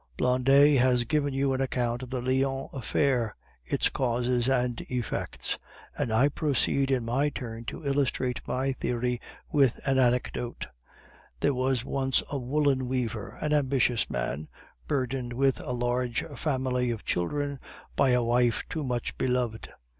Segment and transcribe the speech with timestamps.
[0.17, 5.59] Blondet has given you an account of the Lyons affair, its causes and effects,
[5.95, 10.65] and I proceed in my turn to illustrate my theory with an anecdote:
[11.39, 14.47] There was once a woolen weaver, an ambitious man,
[14.87, 17.59] burdened with a large family of children
[17.95, 19.69] by a wife too much beloved.